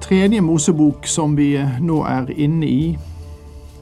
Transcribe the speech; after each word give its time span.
Tredje 0.00 0.40
Mosebok 0.40 1.06
som 1.06 1.34
vi 1.36 1.52
nå 1.80 1.96
er 2.06 2.30
inne 2.30 2.66
i, 2.66 2.82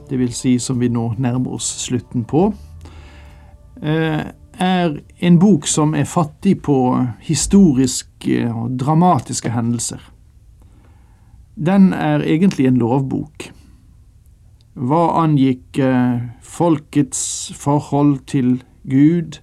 vil 0.09 0.31
si 0.33 0.55
som 0.59 0.79
vi 0.81 0.89
nå 0.89 1.11
nærmer 1.21 1.57
oss 1.57 1.67
slutten 1.83 2.23
på, 2.25 2.47
eh, 3.81 4.23
er 4.59 4.95
en 5.19 5.39
bok 5.39 5.67
som 5.67 5.93
er 5.95 6.07
fattig 6.09 6.61
på 6.65 6.77
historiske 7.21 8.47
og 8.49 8.79
dramatiske 8.79 9.51
hendelser. 9.53 9.99
Den 11.55 11.93
er 11.93 12.25
egentlig 12.25 12.67
en 12.67 12.79
lovbok. 12.81 13.51
Hva 14.73 15.03
angikk 15.23 15.77
eh, 15.77 16.21
folkets 16.41 17.51
forhold 17.55 18.25
til 18.25 18.63
Gud, 18.89 19.37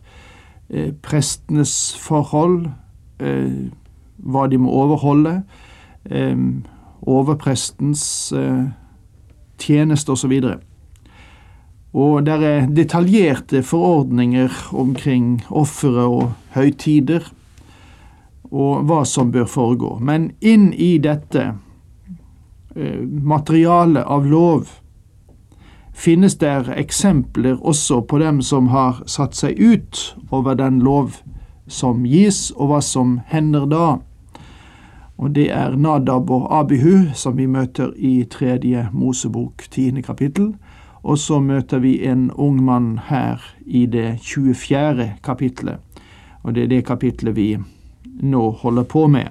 eh, 0.71 0.93
prestenes 1.03 1.95
forhold, 2.01 2.67
hva 4.25 4.49
de 4.51 4.59
må 4.59 4.73
overholde, 4.75 5.45
overprestens 7.05 8.33
eh, 8.33 8.65
tjeneste 9.59 10.13
osv. 10.13 10.33
Og, 10.33 10.61
og 11.95 12.27
det 12.27 12.37
er 12.43 12.69
detaljerte 12.75 13.63
forordninger 13.63 14.53
omkring 14.73 15.43
ofre 15.51 16.09
og 16.09 16.31
høytider 16.57 17.31
og 18.55 18.87
hva 18.87 19.03
som 19.09 19.33
bør 19.35 19.47
foregå. 19.51 19.97
Men 20.01 20.33
inn 20.41 20.73
i 20.73 20.97
dette 21.03 21.45
eh, 22.77 23.03
materialet 23.03 24.05
av 24.07 24.27
lov 24.27 24.71
finnes 25.95 26.35
der 26.41 26.69
eksempler 26.75 27.59
også 27.63 28.01
på 28.11 28.19
dem 28.19 28.41
som 28.43 28.71
har 28.75 29.03
satt 29.07 29.37
seg 29.39 29.59
ut 29.59 30.01
over 30.35 30.59
den 30.59 30.81
lov 30.83 31.21
som 31.71 32.03
gis, 32.05 32.51
og 32.59 32.69
hva 32.73 32.81
som 32.85 33.21
hender 33.31 33.65
da. 33.71 33.87
Og 35.17 35.35
det 35.35 35.51
er 35.53 35.77
Nadab 35.77 36.31
og 36.31 36.49
Abihu 36.59 37.15
som 37.15 37.37
vi 37.39 37.47
møter 37.47 37.93
i 37.97 38.25
tredje 38.31 38.89
Mosebok, 38.93 39.65
tiende 39.71 40.03
kapittel. 40.03 40.55
Og 41.03 41.19
så 41.19 41.41
møter 41.41 41.79
vi 41.79 41.99
en 42.07 42.31
ung 42.31 42.63
mann 42.65 42.99
her 43.07 43.43
i 43.67 43.87
det 43.87 44.19
24. 44.23 45.13
kapittelet. 45.23 45.79
Og 46.43 46.55
det 46.55 46.63
er 46.63 46.69
det 46.69 46.87
kapittelet 46.87 47.37
vi 47.37 47.49
nå 48.23 48.51
holder 48.51 48.83
på 48.83 49.07
med. 49.07 49.29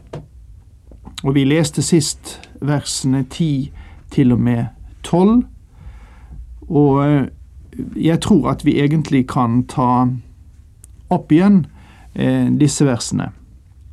Og 1.23 1.35
vi 1.35 1.43
leste 1.43 1.81
sist 1.81 2.39
versene 2.61 3.23
10 3.23 3.71
til 4.11 4.31
og 4.31 4.39
med 4.39 4.65
12. 5.03 5.43
Og 6.69 7.05
eh, 7.07 7.27
jeg 7.95 8.21
tror 8.21 8.49
at 8.49 8.65
vi 8.65 8.79
egentlig 8.79 9.27
kan 9.27 9.63
ta 9.67 10.07
opp 11.09 11.31
igjen 11.31 11.65
eh, 12.15 12.49
disse 12.59 12.85
versene. 12.85 13.31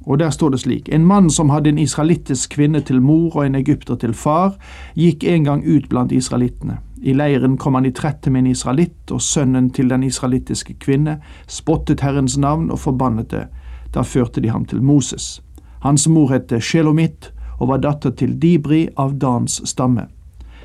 Og 0.07 0.19
der 0.19 0.31
står 0.31 0.49
det 0.49 0.61
slik:" 0.61 0.89
En 0.93 1.07
mann 1.07 1.31
som 1.31 1.51
hadde 1.51 1.69
en 1.69 1.79
israelittisk 1.79 2.51
kvinne 2.51 2.81
til 2.81 3.03
mor 3.03 3.37
og 3.37 3.47
en 3.47 3.55
egypter 3.55 3.95
til 3.95 4.15
far, 4.15 4.57
gikk 4.97 5.25
en 5.25 5.45
gang 5.45 5.65
ut 5.67 5.89
blant 5.89 6.13
israelittene. 6.13 6.79
I 7.03 7.13
leiren 7.13 7.57
kom 7.57 7.75
han 7.75 7.87
i 7.87 7.91
trette 7.91 8.31
med 8.31 8.41
en 8.41 8.51
israelitt, 8.51 9.11
og 9.11 9.21
sønnen 9.21 9.71
til 9.71 9.89
den 9.89 10.03
israelittiske 10.03 10.75
kvinne 10.75 11.21
spottet 11.49 12.01
Herrens 12.01 12.39
navn 12.39 12.71
og 12.71 12.79
forbannet 12.79 13.31
det. 13.31 13.47
Da 13.95 14.03
førte 14.03 14.41
de 14.41 14.49
ham 14.49 14.65
til 14.65 14.83
Moses. 14.83 15.43
Hans 15.81 16.09
mor 16.09 16.29
het 16.29 16.53
Shelomit 16.63 17.33
og 17.59 17.69
var 17.69 17.77
datter 17.77 18.11
til 18.11 18.43
Dibri 18.43 18.89
av 18.97 19.19
Dans 19.19 19.61
stamme. 19.65 20.07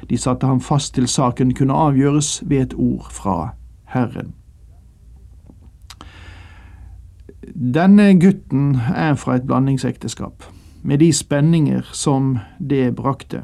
De 0.10 0.18
satte 0.18 0.48
ham 0.48 0.60
fast 0.60 0.94
til 0.96 1.08
saken 1.08 1.54
kunne 1.54 1.74
avgjøres 1.74 2.44
ved 2.46 2.62
et 2.62 2.74
ord 2.78 3.08
fra 3.12 3.56
Herren. 3.86 4.34
Denne 7.54 8.14
gutten 8.20 8.80
er 8.96 9.14
fra 9.16 9.36
et 9.36 9.46
blandingsekteskap, 9.46 10.44
med 10.84 10.98
de 10.98 11.14
spenninger 11.14 11.86
som 11.94 12.38
det 12.60 12.96
brakte. 12.96 13.44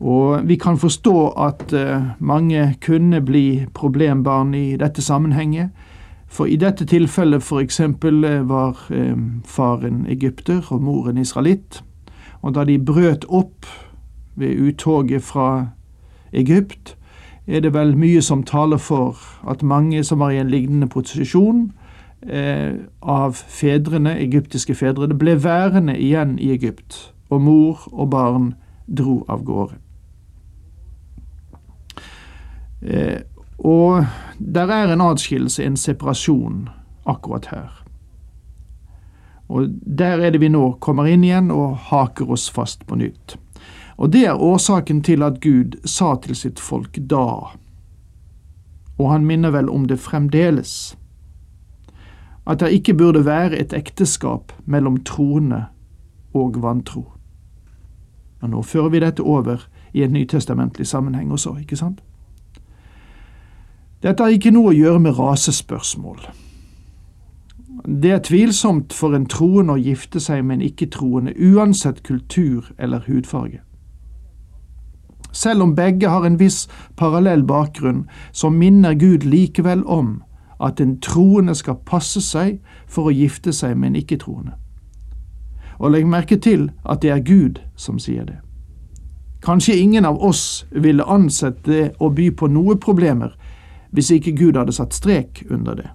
Og 0.00 0.48
vi 0.48 0.56
kan 0.56 0.78
forstå 0.78 1.28
at 1.28 1.72
eh, 1.72 2.02
mange 2.18 2.76
kunne 2.86 3.20
bli 3.20 3.66
problembarn 3.74 4.54
i 4.54 4.76
dette 4.76 5.02
sammenhenget, 5.02 5.70
for 6.28 6.44
i 6.44 6.56
dette 6.56 6.84
tilfellet 6.86 7.42
eksempel 7.60 8.24
eh, 8.24 8.48
var 8.48 8.76
eh, 8.90 9.16
faren 9.44 10.06
egypter 10.06 10.62
og 10.70 10.82
moren 10.82 11.18
israelitt, 11.18 11.82
og 12.42 12.54
da 12.54 12.64
de 12.64 12.78
brøt 12.78 13.24
opp 13.28 13.66
ved 14.36 14.60
uttoget 14.68 15.22
fra 15.22 15.66
Egypt, 16.32 16.96
er 17.46 17.60
det 17.60 17.74
vel 17.74 17.96
mye 17.96 18.22
som 18.22 18.42
taler 18.42 18.76
for 18.76 19.16
at 19.48 19.62
mange 19.62 20.04
som 20.04 20.18
var 20.18 20.30
i 20.30 20.38
en 20.38 20.50
lignende 20.50 20.86
posisjon, 20.86 21.72
av 22.18 23.38
fedrene, 23.46 24.16
egyptiske 24.18 24.74
fedre, 24.74 25.06
ble 25.14 25.36
værende 25.38 25.94
igjen 25.94 26.38
i 26.42 26.50
Egypt, 26.50 27.12
og 27.30 27.44
mor 27.46 27.84
og 27.92 28.10
barn 28.10 28.48
dro 28.88 29.20
av 29.28 29.44
gårde. 29.46 29.78
Eh, 32.82 33.20
og 33.58 34.04
der 34.38 34.70
er 34.70 34.92
en 34.92 35.02
atskillelse, 35.02 35.64
en 35.64 35.76
separasjon, 35.76 36.68
akkurat 37.06 37.46
her. 37.50 37.84
Og 39.48 39.68
der 39.98 40.20
er 40.20 40.30
det 40.30 40.40
vi 40.40 40.50
nå 40.52 40.76
kommer 40.84 41.08
inn 41.08 41.24
igjen 41.24 41.50
og 41.50 41.78
haker 41.88 42.30
oss 42.30 42.48
fast 42.50 42.86
på 42.86 42.98
nytt. 43.00 43.36
Og 43.98 44.12
det 44.12 44.26
er 44.28 44.42
årsaken 44.42 45.02
til 45.02 45.24
at 45.26 45.40
Gud 45.42 45.80
sa 45.84 46.14
til 46.22 46.36
sitt 46.36 46.60
folk 46.60 47.00
da, 47.10 47.56
og 48.98 49.10
han 49.10 49.26
minner 49.26 49.50
vel 49.54 49.70
om 49.70 49.86
det 49.86 49.98
fremdeles 50.02 50.96
at 52.48 52.60
det 52.60 52.72
ikke 52.72 52.94
burde 52.94 53.24
være 53.26 53.58
et 53.58 53.72
ekteskap 53.76 54.52
mellom 54.66 54.96
troende 55.04 55.64
og 56.34 56.62
vantro. 56.62 57.12
Og 58.40 58.50
nå 58.50 58.62
fører 58.62 58.88
vi 58.88 59.00
dette 59.04 59.22
over 59.22 59.68
i 59.92 60.02
en 60.02 60.12
nytestamentlig 60.12 60.86
sammenheng 60.86 61.32
også, 61.32 61.56
ikke 61.60 61.76
sant? 61.76 62.00
Dette 64.02 64.22
har 64.22 64.30
ikke 64.30 64.54
noe 64.54 64.70
å 64.70 64.76
gjøre 64.76 65.00
med 65.02 65.18
rasespørsmål. 65.18 66.20
Det 67.84 68.12
er 68.14 68.22
tvilsomt 68.22 68.92
for 68.94 69.14
en 69.14 69.26
troende 69.26 69.74
å 69.74 69.82
gifte 69.82 70.20
seg 70.22 70.44
med 70.44 70.58
en 70.58 70.68
ikke-troende, 70.68 71.34
uansett 71.34 72.02
kultur 72.06 72.70
eller 72.78 73.04
hudfarge. 73.06 73.60
Selv 75.32 75.62
om 75.62 75.74
begge 75.76 76.08
har 76.08 76.24
en 76.26 76.38
viss 76.40 76.66
parallell 76.96 77.42
bakgrunn, 77.46 78.06
så 78.32 78.50
minner 78.50 78.94
Gud 78.94 79.26
likevel 79.26 79.84
om 79.84 80.22
at 80.60 80.80
en 80.80 81.00
troende 81.00 81.54
skal 81.54 81.78
passe 81.86 82.20
seg 82.24 82.58
for 82.86 83.08
å 83.08 83.14
gifte 83.14 83.52
seg 83.54 83.76
med 83.76 83.92
en 83.92 84.00
ikke-troende. 84.02 84.56
Og 85.78 85.94
legg 85.94 86.06
merke 86.10 86.38
til 86.42 86.70
at 86.84 87.02
det 87.02 87.12
er 87.14 87.22
Gud 87.22 87.60
som 87.76 87.98
sier 88.02 88.26
det. 88.26 88.40
Kanskje 89.42 89.78
ingen 89.78 90.04
av 90.04 90.18
oss 90.24 90.66
ville 90.70 91.06
ansett 91.06 91.62
det 91.64 91.92
å 92.02 92.10
by 92.10 92.30
på 92.34 92.50
noe 92.50 92.74
problemer 92.76 93.36
hvis 93.94 94.10
ikke 94.10 94.34
Gud 94.36 94.58
hadde 94.58 94.74
satt 94.74 94.92
strek 94.92 95.44
under 95.48 95.78
det. 95.78 95.88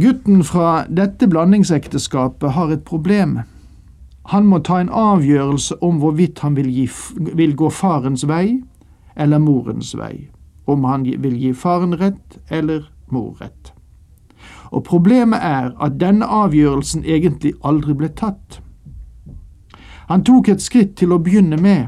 Gutten 0.00 0.42
fra 0.46 0.86
dette 0.88 1.28
blandingsekteskapet 1.28 2.56
har 2.56 2.72
et 2.72 2.84
problem. 2.86 3.40
Han 4.32 4.46
må 4.46 4.62
ta 4.64 4.80
en 4.80 4.88
avgjørelse 4.88 5.76
om 5.84 6.00
hvorvidt 6.00 6.40
han 6.40 6.56
vil, 6.56 6.70
gi, 6.70 6.88
vil 7.36 7.56
gå 7.58 7.70
farens 7.70 8.24
vei 8.26 8.62
eller 9.16 9.42
morens 9.42 9.92
vei 9.98 10.30
om 10.72 10.84
han 10.84 11.04
vil 11.22 11.36
gi 11.36 11.52
faren 11.52 11.94
rett 12.00 12.38
eller 12.48 12.90
mor 13.10 13.36
rett. 13.40 13.72
Og 14.70 14.84
problemet 14.84 15.38
er 15.42 15.72
at 15.82 15.98
denne 16.00 16.26
avgjørelsen 16.26 17.04
egentlig 17.04 17.52
aldri 17.64 17.94
ble 17.94 18.08
tatt. 18.08 18.60
Han 20.10 20.24
tok 20.24 20.48
et 20.48 20.62
skritt 20.62 20.96
til 20.98 21.12
å 21.12 21.20
begynne 21.22 21.58
med, 21.58 21.86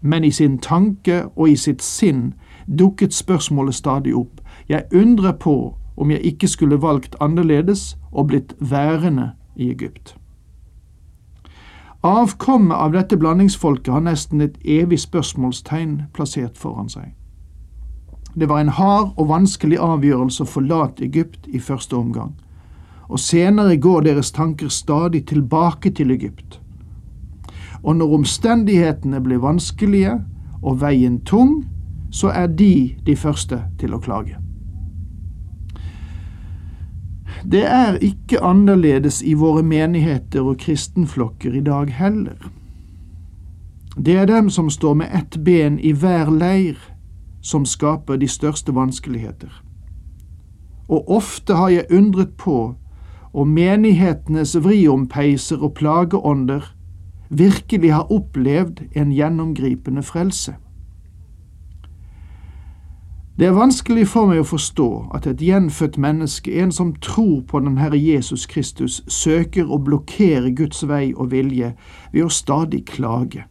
men 0.00 0.24
i 0.24 0.30
sin 0.30 0.58
tanke 0.58 1.24
og 1.36 1.48
i 1.48 1.56
sitt 1.56 1.82
sinn 1.82 2.34
dukket 2.66 3.14
spørsmålet 3.14 3.74
stadig 3.74 4.14
opp. 4.16 4.40
Jeg 4.68 4.86
undrer 4.94 5.32
på 5.32 5.76
om 5.96 6.10
jeg 6.10 6.20
ikke 6.24 6.48
skulle 6.48 6.82
valgt 6.82 7.16
annerledes 7.20 7.96
og 8.12 8.26
blitt 8.26 8.54
værende 8.60 9.32
i 9.56 9.70
Egypt. 9.70 10.16
Avkommet 12.02 12.76
av 12.76 12.92
dette 12.92 13.16
blandingsfolket 13.16 13.92
har 13.92 14.04
nesten 14.04 14.40
et 14.40 14.58
evig 14.62 15.00
spørsmålstegn 15.02 16.02
plassert 16.14 16.58
foran 16.58 16.90
seg. 16.92 17.14
Det 18.38 18.46
var 18.46 18.60
en 18.60 18.68
hard 18.68 19.14
og 19.16 19.28
vanskelig 19.28 19.78
avgjørelse 19.80 20.44
å 20.44 20.50
forlate 20.50 21.06
Egypt 21.06 21.46
i 21.48 21.58
første 21.58 21.96
omgang, 21.96 22.34
og 23.08 23.20
senere 23.22 23.78
går 23.80 24.04
deres 24.04 24.32
tanker 24.36 24.68
stadig 24.68 25.24
tilbake 25.30 25.90
til 25.96 26.12
Egypt. 26.12 26.60
Og 27.82 27.96
når 27.96 28.12
omstendighetene 28.18 29.22
blir 29.24 29.40
vanskelige 29.40 30.18
og 30.62 30.82
veien 30.82 31.20
tung, 31.24 31.62
så 32.10 32.28
er 32.28 32.46
de 32.46 32.96
de 33.06 33.16
første 33.16 33.62
til 33.80 33.94
å 33.94 34.00
klage. 34.04 34.36
Det 37.44 37.62
er 37.64 37.96
ikke 38.02 38.42
annerledes 38.42 39.22
i 39.22 39.34
våre 39.38 39.62
menigheter 39.62 40.42
og 40.42 40.58
kristenflokker 40.58 41.54
i 41.54 41.62
dag 41.64 41.92
heller. 41.94 42.36
Det 43.96 44.16
er 44.16 44.26
dem 44.26 44.50
som 44.50 44.70
står 44.70 44.94
med 44.94 45.14
ett 45.14 45.36
ben 45.44 45.78
i 45.78 45.92
hver 45.92 46.30
leir, 46.30 46.76
som 47.46 47.64
skaper 47.64 48.18
de 48.18 48.28
største 48.28 48.74
vanskeligheter. 48.74 49.62
Og 50.88 51.10
ofte 51.10 51.54
har 51.54 51.68
jeg 51.68 51.86
undret 51.94 52.34
på 52.38 52.74
om 53.36 53.48
menighetenes 53.48 54.56
vriompeiser 54.64 55.62
og 55.62 55.74
plageånder 55.78 56.72
virkelig 57.28 57.92
har 57.92 58.12
opplevd 58.12 58.80
en 58.96 59.12
gjennomgripende 59.12 60.02
frelse. 60.02 60.54
Det 63.38 63.46
er 63.46 63.52
vanskelig 63.52 64.06
for 64.08 64.30
meg 64.30 64.40
å 64.40 64.48
forstå 64.48 64.88
at 65.14 65.26
et 65.28 65.42
gjenfødt 65.44 65.98
menneske, 66.00 66.54
en 66.56 66.70
som 66.72 66.94
tror 67.04 67.42
på 67.44 67.60
den 67.60 67.76
Herre 67.76 67.98
Jesus 68.00 68.46
Kristus, 68.48 69.02
søker 69.12 69.68
å 69.68 69.76
blokkere 69.76 70.54
Guds 70.56 70.80
vei 70.88 71.10
og 71.12 71.34
vilje 71.34 71.74
ved 72.14 72.24
å 72.24 72.32
stadig 72.32 72.86
klage. 72.88 73.44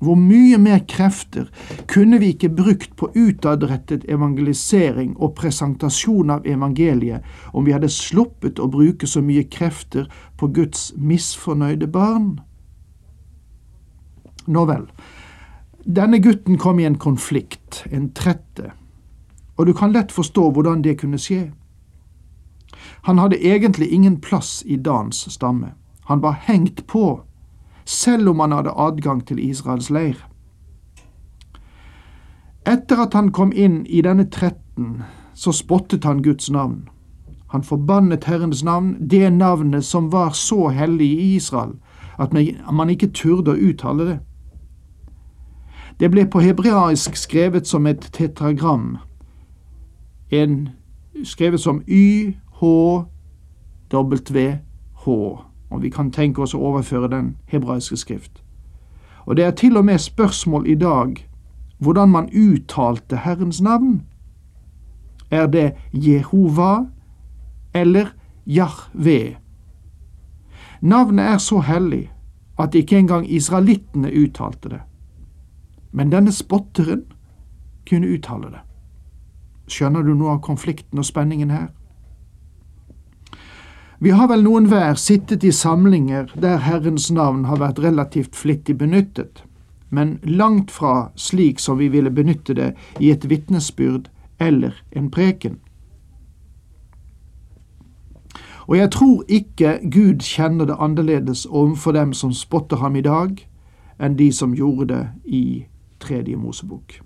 Hvor 0.00 0.16
mye 0.16 0.56
mer 0.58 0.80
krefter 0.88 1.50
kunne 1.86 2.18
vi 2.22 2.32
ikke 2.32 2.48
brukt 2.56 2.94
på 2.96 3.10
utadrettet 3.12 4.06
evangelisering 4.08 5.12
og 5.18 5.34
presentasjon 5.36 6.32
av 6.32 6.46
evangeliet 6.48 7.26
om 7.52 7.66
vi 7.68 7.74
hadde 7.76 7.92
sluppet 7.92 8.60
å 8.60 8.70
bruke 8.72 9.06
så 9.06 9.20
mye 9.20 9.44
krefter 9.44 10.08
på 10.40 10.48
Guds 10.56 10.90
misfornøyde 10.96 11.90
barn? 11.92 12.38
Nå 14.48 14.64
vel, 14.66 14.88
denne 15.84 16.18
gutten 16.24 16.56
kom 16.58 16.80
i 16.80 16.88
en 16.88 16.98
konflikt, 16.98 17.84
en 17.92 18.08
trette, 18.16 18.72
og 19.60 19.68
du 19.68 19.74
kan 19.76 19.92
lett 19.92 20.12
forstå 20.12 20.48
hvordan 20.56 20.80
det 20.82 20.96
kunne 21.02 21.20
skje. 21.20 21.50
Han 23.04 23.20
hadde 23.20 23.40
egentlig 23.44 23.92
ingen 23.92 24.16
plass 24.20 24.62
i 24.64 24.76
Dans 24.76 25.26
stamme. 25.28 25.74
Han 26.08 26.20
var 26.24 26.40
hengt 26.48 26.86
på, 26.86 27.20
selv 27.90 28.30
om 28.30 28.40
han 28.40 28.52
hadde 28.54 28.76
adgang 28.78 29.24
til 29.26 29.40
Israels 29.42 29.90
leir. 29.90 30.18
Etter 32.68 33.02
at 33.02 33.16
han 33.18 33.32
kom 33.34 33.50
inn 33.56 33.82
i 33.86 34.02
denne 34.06 34.28
tretten, 34.30 35.02
så 35.34 35.52
spottet 35.56 36.04
han 36.06 36.22
Guds 36.22 36.50
navn. 36.50 36.84
Han 37.50 37.64
forbannet 37.66 38.28
Herrens 38.30 38.62
navn, 38.62 38.94
det 39.10 39.32
navnet 39.32 39.84
som 39.84 40.12
var 40.12 40.30
så 40.38 40.68
hellig 40.68 41.08
i 41.10 41.34
Israel 41.36 41.74
at 42.20 42.32
man 42.72 42.90
ikke 42.92 43.10
turde 43.16 43.54
å 43.54 43.60
uttale 43.70 44.04
det. 44.06 44.18
Det 46.00 46.10
ble 46.12 46.26
på 46.30 46.40
hebraisk 46.44 47.16
skrevet 47.16 47.66
som 47.68 47.86
et 47.86 48.00
tetragram, 48.12 48.98
en 50.30 50.68
skrevet 51.24 51.60
som 51.60 51.82
YHWH, 51.88 52.36
og 55.70 55.82
vi 55.82 55.90
kan 55.90 56.10
tenke 56.10 56.42
oss 56.42 56.54
å 56.54 56.62
overføre 56.70 57.08
den 57.10 57.36
hebraiske 57.46 57.96
skrift. 57.96 58.42
Og 59.26 59.36
det 59.36 59.44
er 59.44 59.50
til 59.50 59.76
og 59.76 59.84
med 59.84 59.98
spørsmål 59.98 60.66
i 60.66 60.74
dag 60.74 61.26
hvordan 61.78 62.08
man 62.08 62.28
uttalte 62.34 63.16
Herrens 63.16 63.60
navn. 63.60 64.02
Er 65.30 65.46
det 65.46 65.72
Jehova 65.92 66.86
eller 67.74 68.06
Jahve? 68.46 69.36
Navnet 70.80 71.24
er 71.24 71.38
så 71.38 71.60
hellig 71.60 72.10
at 72.58 72.74
ikke 72.74 72.98
engang 72.98 73.30
israelittene 73.30 74.12
uttalte 74.12 74.68
det. 74.68 74.80
Men 75.92 76.12
denne 76.12 76.32
spotteren 76.32 77.04
kunne 77.88 78.08
uttale 78.08 78.50
det. 78.50 78.60
Skjønner 79.70 80.02
du 80.02 80.14
noe 80.14 80.34
av 80.36 80.42
konflikten 80.44 80.98
og 80.98 81.06
spenningen 81.06 81.50
her? 81.50 81.68
Vi 84.02 84.10
har 84.10 84.30
vel 84.30 84.40
noen 84.40 84.64
hver 84.72 84.94
sittet 84.96 85.42
i 85.44 85.50
samlinger 85.52 86.30
der 86.40 86.62
Herrens 86.64 87.10
navn 87.12 87.42
har 87.44 87.58
vært 87.60 87.82
relativt 87.84 88.32
flittig 88.32 88.78
benyttet, 88.80 89.42
men 89.90 90.14
langt 90.24 90.70
fra 90.72 91.10
slik 91.20 91.60
som 91.60 91.76
vi 91.76 91.90
ville 91.92 92.08
benytte 92.10 92.56
det 92.56 92.70
i 92.96 93.10
et 93.12 93.28
vitnesbyrd 93.28 94.08
eller 94.40 94.72
en 94.96 95.10
preken. 95.12 95.58
Og 98.70 98.78
jeg 98.78 98.90
tror 98.96 99.24
ikke 99.28 99.76
Gud 99.92 100.24
kjenner 100.24 100.64
det 100.64 100.80
annerledes 100.80 101.44
overfor 101.46 101.92
dem 101.92 102.16
som 102.16 102.32
spotter 102.32 102.80
ham 102.80 102.96
i 102.96 103.04
dag, 103.04 103.36
enn 104.00 104.16
de 104.16 104.32
som 104.32 104.56
gjorde 104.56 104.94
det 104.94 105.06
i 105.28 105.44
tredje 106.00 106.40
Mosebok. 106.40 107.02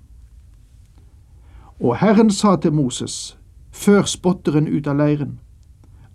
Og 1.81 1.97
Herren 1.99 2.31
sa 2.31 2.55
til 2.57 2.73
Moses, 2.73 3.39
før 3.73 4.07
spotteren 4.07 4.71
ut 4.71 4.87
av 4.87 5.03
leiren, 5.03 5.41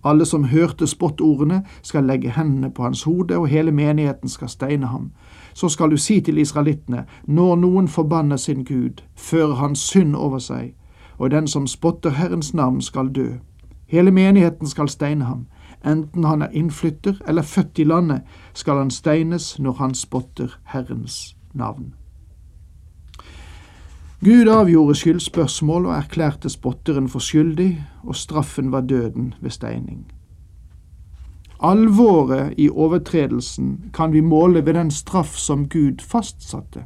alle 0.03 0.25
som 0.25 0.43
hørte 0.43 0.87
spottordene, 0.87 1.63
skal 1.81 2.03
legge 2.03 2.29
hendene 2.29 2.71
på 2.71 2.83
hans 2.83 3.03
hode, 3.03 3.37
og 3.37 3.47
hele 3.47 3.71
menigheten 3.71 4.29
skal 4.29 4.49
steine 4.49 4.87
ham. 4.87 5.11
Så 5.53 5.69
skal 5.69 5.91
du 5.91 5.97
si 5.97 6.21
til 6.21 6.37
israelittene, 6.37 7.05
når 7.27 7.55
noen 7.55 7.87
forbanner 7.87 8.37
sin 8.37 8.63
Gud, 8.63 9.03
fører 9.15 9.55
han 9.55 9.75
synd 9.75 10.15
over 10.15 10.39
seg, 10.39 10.73
og 11.17 11.31
den 11.31 11.47
som 11.47 11.67
spotter 11.67 12.09
Herrens 12.09 12.53
navn, 12.53 12.81
skal 12.81 13.09
dø. 13.15 13.29
Hele 13.87 14.11
menigheten 14.11 14.67
skal 14.67 14.89
steine 14.89 15.25
ham. 15.25 15.47
Enten 15.85 16.23
han 16.23 16.41
er 16.41 16.53
innflytter 16.53 17.13
eller 17.27 17.41
født 17.41 17.79
i 17.79 17.83
landet, 17.83 18.21
skal 18.53 18.77
han 18.77 18.91
steines 18.91 19.59
når 19.59 19.71
han 19.71 19.95
spotter 19.95 20.59
Herrens 20.63 21.35
navn. 21.53 21.98
Gud 24.23 24.47
avgjorde 24.47 24.95
skyldspørsmål 24.95 25.85
og 25.85 25.93
erklærte 25.95 26.49
spotteren 26.49 27.09
for 27.09 27.23
skyldig, 27.23 27.85
og 28.03 28.15
straffen 28.15 28.71
var 28.71 28.81
døden 28.81 29.33
ved 29.41 29.49
steining. 29.49 30.11
Alvoret 31.63 32.53
i 32.57 32.69
overtredelsen 32.69 33.91
kan 33.93 34.13
vi 34.13 34.19
måle 34.19 34.65
ved 34.65 34.73
den 34.73 34.91
straff 34.91 35.37
som 35.37 35.69
Gud 35.69 36.03
fastsatte. 36.03 36.83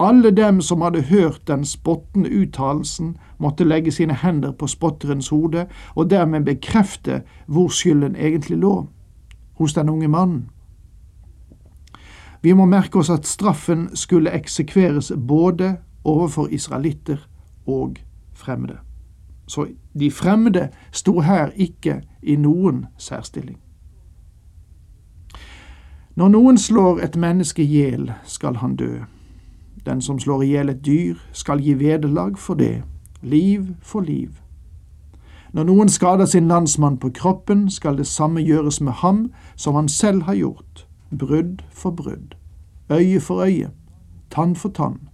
Alle 0.00 0.30
dem 0.30 0.60
som 0.60 0.80
hadde 0.82 1.02
hørt 1.02 1.48
den 1.48 1.64
spottende 1.64 2.30
uttalelsen, 2.40 3.16
måtte 3.38 3.64
legge 3.64 3.90
sine 3.90 4.14
hender 4.14 4.52
på 4.52 4.66
spotterens 4.66 5.28
hode 5.28 5.66
og 5.94 6.10
dermed 6.10 6.44
bekrefte 6.44 7.22
hvor 7.46 7.68
skylden 7.68 8.16
egentlig 8.16 8.58
lå, 8.58 8.88
hos 9.54 9.74
den 9.74 9.88
unge 9.88 10.08
mannen. 10.08 10.50
Vi 12.42 12.52
må 12.52 12.64
merke 12.64 12.98
oss 12.98 13.10
at 13.10 13.26
straffen 13.26 13.96
skulle 13.96 14.30
eksekveres 14.30 15.12
både 15.28 15.76
overfor 16.04 16.46
israelitter 16.46 17.16
og 17.66 17.96
fremmede. 18.32 18.76
Så 19.46 19.66
de 19.98 20.10
fremmede 20.10 20.68
sto 20.92 21.20
her 21.20 21.50
ikke 21.56 22.02
i 22.22 22.36
noen 22.36 22.86
særstilling. 22.98 23.58
Når 26.14 26.28
noen 26.28 26.58
slår 26.58 27.00
et 27.00 27.16
menneske 27.16 27.62
i 27.62 27.66
hjel, 27.66 28.12
skal 28.24 28.56
han 28.56 28.76
dø. 28.76 28.98
Den 29.86 30.00
som 30.00 30.18
slår 30.18 30.42
i 30.42 30.46
hjel 30.46 30.68
et 30.68 30.86
dyr, 30.86 31.16
skal 31.32 31.60
gi 31.60 31.74
vederlag 31.74 32.38
for 32.38 32.54
det, 32.54 32.82
liv 33.22 33.66
for 33.80 34.00
liv. 34.00 34.30
Når 35.52 35.64
noen 35.68 35.88
skader 35.88 36.26
sin 36.26 36.48
landsmann 36.48 36.98
på 36.98 37.10
kroppen, 37.16 37.70
skal 37.70 37.96
det 37.98 38.06
samme 38.06 38.40
gjøres 38.40 38.80
med 38.80 38.92
ham 38.92 39.32
som 39.56 39.74
han 39.74 39.88
selv 39.88 40.22
har 40.22 40.34
gjort, 40.34 40.86
brudd 41.18 41.64
for 41.70 41.90
brudd, 41.90 42.36
øye 42.92 43.20
for 43.20 43.44
øye, 43.44 43.70
tann 44.30 44.56
for 44.56 44.68
tann. 44.68 45.11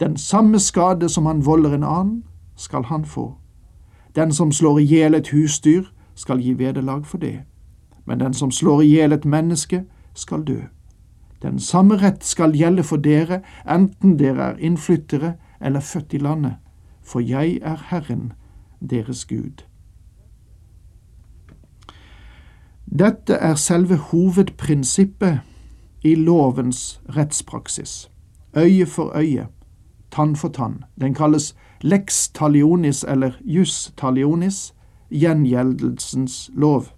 Den 0.00 0.16
samme 0.16 0.58
skade 0.58 1.08
som 1.08 1.26
han 1.26 1.46
volder 1.46 1.74
en 1.74 1.84
annen, 1.84 2.24
skal 2.56 2.84
han 2.84 3.04
få. 3.04 3.34
Den 4.14 4.32
som 4.32 4.52
slår 4.52 4.78
i 4.78 4.82
hjel 4.82 5.14
et 5.14 5.28
husdyr, 5.28 5.82
skal 6.14 6.40
gi 6.40 6.52
vederlag 6.58 7.06
for 7.06 7.18
det. 7.18 7.40
Men 8.06 8.20
den 8.20 8.34
som 8.34 8.50
slår 8.50 8.80
i 8.82 8.86
hjel 8.86 9.12
et 9.12 9.24
menneske, 9.24 9.84
skal 10.14 10.44
dø. 10.44 10.60
Den 11.42 11.58
samme 11.58 11.96
rett 11.96 12.24
skal 12.24 12.52
gjelde 12.52 12.82
for 12.82 12.96
dere, 12.96 13.40
enten 13.68 14.18
dere 14.18 14.42
er 14.42 14.56
innflyttere 14.58 15.34
eller 15.60 15.80
født 15.80 16.14
i 16.14 16.18
landet, 16.18 16.54
for 17.02 17.20
jeg 17.20 17.58
er 17.62 17.76
Herren, 17.90 18.32
deres 18.90 19.24
Gud. 19.24 19.62
Dette 22.98 23.34
er 23.34 23.54
selve 23.54 23.96
hovedprinsippet 23.96 25.38
i 26.02 26.14
lovens 26.14 27.00
rettspraksis, 27.16 28.10
øye 28.56 28.86
for 28.86 29.12
øye 29.14 29.46
tann 30.10 30.36
for 30.36 30.48
tann. 30.48 30.84
Den 31.00 31.14
kalles 31.14 31.54
lex 31.80 32.28
talionis 32.28 33.04
eller 33.04 33.38
jus 33.44 33.92
talionis, 33.96 34.72
gjengjeldelsens 35.10 36.50
lov. 36.54 36.92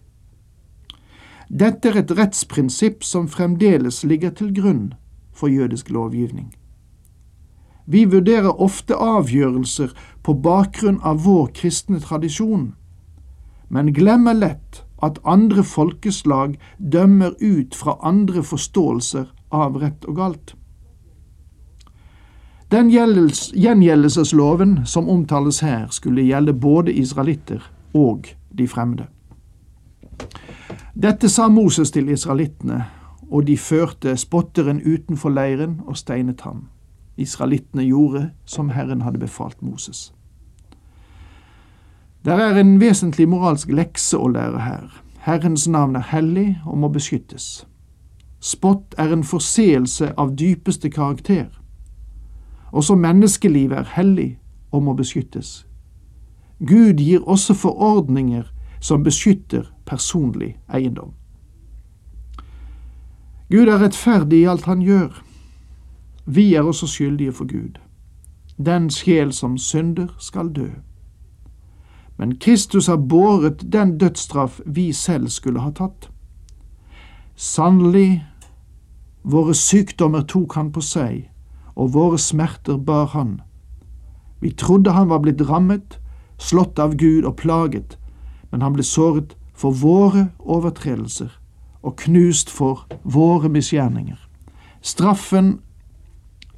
Dette 1.51 1.91
er 1.91 2.01
et 2.05 2.13
rettsprinsipp 2.15 3.03
som 3.05 3.29
fremdeles 3.29 4.05
ligger 4.05 4.31
til 4.31 4.53
grunn 4.55 4.93
for 5.35 5.51
jødisk 5.51 5.91
lovgivning. 5.91 6.53
Vi 7.91 8.05
vurderer 8.05 8.61
ofte 8.63 8.95
avgjørelser 8.95 9.91
på 10.23 10.35
bakgrunn 10.45 11.01
av 11.03 11.25
vår 11.25 11.51
kristne 11.59 11.99
tradisjon, 12.01 12.75
men 13.69 13.91
glemmer 13.95 14.37
lett 14.37 14.85
at 15.03 15.19
andre 15.25 15.65
folkeslag 15.67 16.55
dømmer 16.79 17.35
ut 17.41 17.75
fra 17.75 17.97
andre 18.03 18.45
forståelser 18.47 19.27
av 19.51 19.81
rett 19.83 20.07
og 20.07 20.21
galt. 20.21 20.55
Den 22.71 22.91
gjengjeldelsesloven 22.91 24.87
som 24.87 25.09
omtales 25.09 25.61
her, 25.61 25.87
skulle 25.91 26.23
gjelde 26.23 26.53
både 26.53 26.93
israelitter 26.93 27.73
og 27.95 28.29
de 28.59 28.69
fremmede. 28.69 29.07
Dette 30.95 31.29
sa 31.29 31.49
Moses 31.49 31.91
til 31.91 32.09
israelittene, 32.09 32.85
og 33.31 33.47
de 33.47 33.57
førte 33.59 34.17
spotteren 34.17 34.83
utenfor 34.87 35.31
leiren 35.31 35.81
og 35.87 35.97
steinet 35.97 36.41
ham. 36.41 36.69
Israelittene 37.17 37.85
gjorde 37.85 38.31
som 38.45 38.71
Herren 38.71 39.03
hadde 39.03 39.19
befalt 39.19 39.63
Moses. 39.63 40.13
Der 42.25 42.37
er 42.37 42.61
en 42.61 42.81
vesentlig 42.81 43.29
moralsk 43.29 43.71
lekse 43.73 44.19
å 44.19 44.29
lære 44.29 44.61
her. 44.61 45.03
Herrens 45.25 45.69
navn 45.69 45.97
er 45.97 46.07
hellig 46.13 46.59
og 46.67 46.79
må 46.79 46.89
beskyttes. 46.89 47.67
Spott 48.41 48.95
er 48.99 49.13
en 49.13 49.25
forseelse 49.25 50.13
av 50.17 50.37
dypeste 50.37 50.91
karakter. 50.91 51.49
Også 52.73 52.95
menneskelivet 52.95 53.79
er 53.79 53.93
hellig 53.95 54.39
og 54.71 54.83
må 54.83 54.95
beskyttes. 54.95 55.67
Gud 56.61 56.93
gir 56.99 57.21
også 57.29 57.55
forordninger 57.55 58.43
som 58.81 59.05
beskytter 59.05 59.73
personlig 59.87 60.59
eiendom. 60.75 61.13
Gud 63.51 63.67
er 63.69 63.83
rettferdig 63.83 64.43
i 64.43 64.49
alt 64.49 64.65
han 64.65 64.83
gjør. 64.83 65.23
Vi 66.27 66.55
er 66.55 66.63
også 66.63 66.87
skyldige 66.87 67.33
for 67.33 67.45
Gud. 67.51 67.81
Den 68.65 68.91
sjel 68.91 69.33
som 69.33 69.59
synder, 69.59 70.15
skal 70.19 70.53
dø. 70.55 70.69
Men 72.19 72.37
Kristus 72.39 72.87
har 72.87 72.97
båret 72.97 73.73
den 73.73 73.99
dødsstraff 73.99 74.61
vi 74.67 74.93
selv 74.93 75.29
skulle 75.29 75.61
ha 75.61 75.71
tatt. 75.71 76.11
Sannelig, 77.37 78.25
våre 79.23 79.55
sykdommer 79.55 80.23
tok 80.23 80.55
han 80.55 80.73
på 80.73 80.81
seg, 80.85 81.31
og 81.77 81.95
våre 81.95 82.19
smerter 82.19 82.77
bar 82.77 83.13
han. 83.15 83.41
Vi 84.41 84.51
trodde 84.51 84.93
han 84.97 85.09
var 85.09 85.21
blitt 85.25 85.43
rammet, 85.49 85.99
slått 86.39 86.79
av 86.79 86.97
Gud 86.97 87.25
og 87.25 87.37
plaget, 87.37 87.99
men 88.51 88.63
han 88.63 88.73
ble 88.73 88.85
såret 88.87 89.37
for 89.55 89.77
våre 89.77 90.31
overtredelser 90.41 91.31
og 91.83 91.97
knust 92.01 92.51
for 92.51 92.87
våre 93.05 93.49
misgjerninger. 93.49 94.19
Straffen 94.81 95.61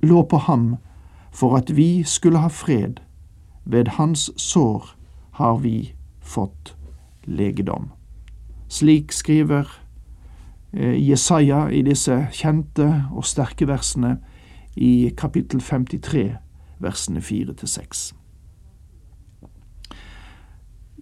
lå 0.03 0.23
på 0.23 0.39
ham 0.47 0.77
for 1.33 1.57
at 1.57 1.77
vi 1.77 2.03
skulle 2.07 2.43
ha 2.43 2.49
fred. 2.49 3.01
Ved 3.65 3.95
hans 3.99 4.31
sår 4.37 4.95
har 5.39 5.59
vi 5.63 5.95
fått 6.21 6.75
legedom. 7.25 7.91
Slik 8.69 9.13
skriver 9.13 9.69
eh, 10.73 11.09
Jesaja 11.09 11.69
i 11.71 11.83
disse 11.87 12.27
kjente 12.33 12.89
og 13.13 13.27
sterke 13.27 13.69
versene 13.71 14.17
i 14.77 15.11
kapittel 15.17 15.61
53, 15.61 16.37
versene 16.81 17.21
4 17.21 17.55
til 17.55 17.69
6. 17.69 18.15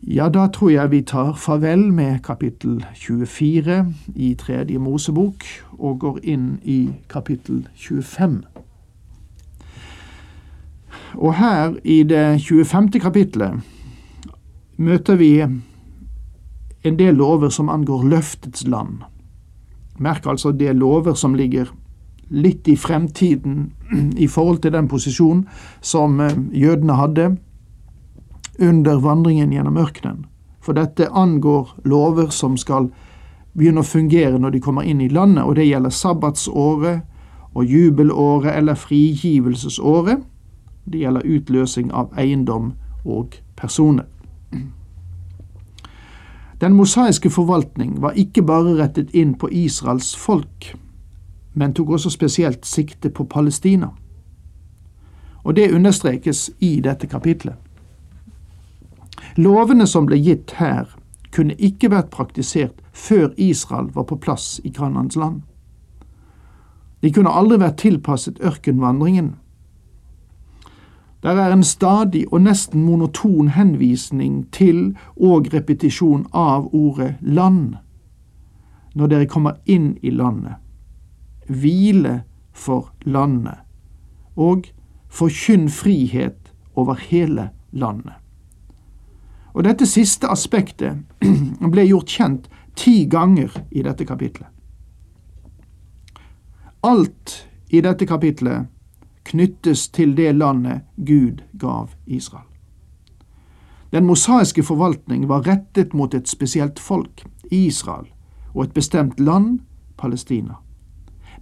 Ja, 0.02 0.28
da 0.28 0.46
tror 0.48 0.70
jeg 0.70 0.90
vi 0.90 1.02
tar 1.04 1.34
farvel 1.36 1.92
med 1.92 2.22
kapittel 2.24 2.84
24 2.94 3.94
i 4.16 4.34
Tredje 4.34 4.78
Mosebok 4.78 5.44
og 5.78 5.98
går 6.00 6.18
inn 6.22 6.46
i 6.64 6.88
kapittel 7.08 7.68
25. 7.76 8.40
Og 11.14 11.34
her 11.34 11.76
i 11.84 12.02
det 12.02 12.40
25. 12.40 13.00
kapittelet 13.00 13.60
møter 14.76 15.20
vi 15.20 15.34
en 16.84 16.96
del 16.98 17.14
lover 17.20 17.52
som 17.52 17.68
angår 17.68 18.08
løftets 18.08 18.66
land. 18.66 19.02
Merk 19.98 20.26
altså 20.26 20.52
det 20.52 20.76
lover 20.76 21.14
som 21.14 21.34
ligger 21.34 21.68
litt 22.30 22.68
i 22.68 22.76
fremtiden 22.76 23.72
i 24.16 24.26
forhold 24.30 24.62
til 24.62 24.72
den 24.72 24.88
posisjonen 24.88 25.46
som 25.80 26.20
eh, 26.20 26.36
jødene 26.52 26.96
hadde 26.98 27.30
under 28.60 28.98
vandringen 29.00 29.52
gjennom 29.52 29.78
ørkenen. 29.80 30.26
For 30.60 30.76
dette 30.76 31.08
angår 31.16 31.72
lover 31.88 32.28
som 32.34 32.56
skal 32.60 32.90
begynne 33.56 33.82
å 33.82 33.88
fungere 33.88 34.38
når 34.38 34.54
de 34.54 34.62
kommer 34.62 34.86
inn 34.86 35.00
i 35.00 35.08
landet, 35.08 35.44
og 35.44 35.56
det 35.56 35.66
gjelder 35.66 35.94
sabbatsåret 35.94 37.00
og 37.54 37.64
jubelåret 37.64 38.54
eller 38.54 38.78
frigivelsesåret. 38.78 40.20
Det 40.84 41.02
gjelder 41.02 41.26
utløsing 41.26 41.90
av 41.92 42.12
eiendom 42.18 42.74
og 43.04 43.40
personer. 43.56 44.06
Den 46.60 46.76
mosaiske 46.76 47.30
forvaltning 47.32 48.02
var 48.02 48.18
ikke 48.20 48.44
bare 48.44 48.76
rettet 48.76 49.14
inn 49.16 49.32
på 49.40 49.48
Israels 49.48 50.12
folk, 50.16 50.74
men 51.52 51.74
tok 51.74 51.90
også 51.90 52.10
spesielt 52.10 52.66
sikte 52.66 53.10
på 53.10 53.24
Palestina. 53.24 53.88
Og 55.42 55.56
det 55.56 55.72
understrekes 55.74 56.50
i 56.60 56.80
dette 56.80 57.06
kapitlet. 57.06 57.54
Lovene 59.36 59.86
som 59.86 60.06
ble 60.06 60.18
gitt 60.18 60.56
her, 60.58 60.88
kunne 61.30 61.54
ikke 61.54 61.90
vært 61.90 62.10
praktisert 62.10 62.80
før 62.92 63.30
Israel 63.36 63.90
var 63.94 64.08
på 64.10 64.16
plass 64.16 64.60
i 64.64 64.70
Kanans 64.74 65.16
land. 65.16 65.42
De 67.02 67.12
kunne 67.12 67.30
aldri 67.32 67.60
vært 67.62 67.78
tilpasset 67.80 68.40
ørkenvandringen, 68.44 69.36
der 71.22 71.30
er 71.30 71.52
en 71.52 71.64
stadig 71.64 72.32
og 72.32 72.40
nesten 72.42 72.82
monoton 72.82 73.48
henvisning 73.48 74.46
til 74.52 74.96
og 75.16 75.50
repetisjon 75.52 76.26
av 76.32 76.70
ordet 76.72 77.14
land 77.20 77.76
når 78.94 79.06
dere 79.12 79.28
kommer 79.30 79.60
inn 79.66 79.98
i 80.02 80.10
landet. 80.10 80.56
Hvile 81.50 82.22
for 82.52 82.92
landet. 83.02 83.58
Og 84.36 84.70
forkynn 85.10 85.68
frihet 85.68 86.52
over 86.74 86.94
hele 86.94 87.50
landet. 87.72 88.14
Og 89.52 89.64
Dette 89.66 89.86
siste 89.86 90.30
aspektet 90.30 91.02
ble 91.72 91.86
gjort 91.88 92.10
kjent 92.10 92.46
ti 92.78 93.04
ganger 93.10 93.50
i 93.70 93.82
dette 93.82 94.06
kapitlet. 94.06 94.48
Alt 96.86 97.48
i 97.68 97.82
dette 97.84 98.06
kapitlet 98.06 98.70
knyttes 99.28 99.88
til 99.92 100.14
det 100.16 100.32
landet 100.38 100.86
Gud 100.96 101.42
gav 101.58 101.90
Israel. 102.06 102.46
Den 103.92 104.06
mosaiske 104.06 104.62
forvaltning 104.62 105.26
var 105.28 105.42
rettet 105.46 105.94
mot 105.94 106.14
et 106.14 106.28
spesielt 106.28 106.78
folk, 106.78 107.24
Israel, 107.50 108.06
og 108.54 108.64
et 108.64 108.74
bestemt 108.74 109.20
land, 109.20 109.58
Palestina. 109.98 110.54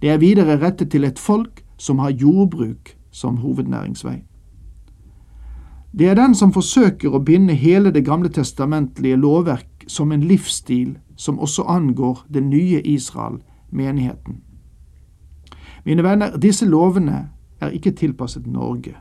Det 0.01 0.09
er 0.09 0.17
videre 0.17 0.59
rettet 0.61 0.91
til 0.91 1.03
et 1.03 1.19
folk 1.19 1.63
som 1.77 1.99
har 1.99 2.09
jordbruk 2.15 2.95
som 3.11 3.37
hovednæringsvei. 3.37 4.23
Det 5.91 6.07
er 6.07 6.15
den 6.15 6.35
som 6.35 6.53
forsøker 6.53 7.09
å 7.09 7.23
binde 7.25 7.53
hele 7.57 7.91
det 7.91 8.05
gamle 8.05 8.29
testamentlige 8.29 9.17
lovverk 9.17 9.85
som 9.87 10.11
en 10.11 10.21
livsstil 10.21 10.97
som 11.17 11.39
også 11.39 11.65
angår 11.67 12.25
det 12.29 12.43
nye 12.43 12.81
Israel, 12.85 13.41
menigheten. 13.71 14.41
Mine 15.85 16.03
venner, 16.03 16.37
disse 16.37 16.65
lovene 16.65 17.29
er 17.59 17.73
ikke 17.73 17.91
tilpasset 17.91 18.47
Norge, 18.47 18.93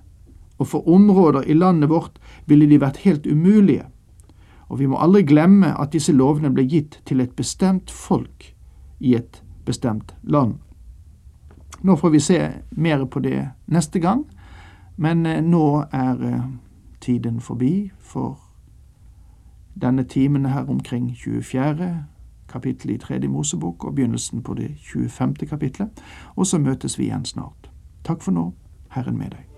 og 0.58 0.66
for 0.66 0.88
områder 0.88 1.44
i 1.46 1.54
landet 1.54 1.90
vårt 1.90 2.18
ville 2.46 2.66
de 2.66 2.80
vært 2.80 3.02
helt 3.04 3.26
umulige, 3.26 3.84
og 4.68 4.78
vi 4.78 4.86
må 4.86 4.96
aldri 4.96 5.22
glemme 5.22 5.74
at 5.80 5.92
disse 5.92 6.12
lovene 6.12 6.50
ble 6.54 6.64
gitt 6.68 7.00
til 7.04 7.20
et 7.20 7.36
bestemt 7.36 7.90
folk 7.90 8.54
i 9.00 9.14
et 9.14 9.42
bestemt 9.64 10.14
land. 10.22 10.58
Nå 11.82 11.96
får 11.96 12.10
vi 12.10 12.20
se 12.20 12.50
mer 12.70 13.04
på 13.04 13.20
det 13.20 13.48
neste 13.66 13.98
gang, 13.98 14.24
men 14.96 15.26
eh, 15.26 15.42
nå 15.42 15.84
er 15.92 16.22
eh, 16.26 16.44
tiden 17.00 17.40
forbi 17.40 17.90
for 17.98 18.38
denne 19.80 20.02
timen 20.02 20.46
her 20.46 20.66
omkring 20.70 21.16
24. 21.16 22.04
kapittel 22.48 22.90
i 22.90 22.98
Tredje 22.98 23.28
Mosebok 23.28 23.84
og 23.84 23.94
begynnelsen 23.94 24.42
på 24.42 24.54
det 24.54 24.70
25. 24.80 25.34
kapitlet, 25.34 26.02
og 26.36 26.46
så 26.46 26.58
møtes 26.58 26.98
vi 26.98 27.04
igjen 27.04 27.24
snart. 27.24 27.70
Takk 28.04 28.22
for 28.22 28.32
nå, 28.32 28.52
Herren 28.90 29.18
med 29.18 29.30
deg. 29.30 29.57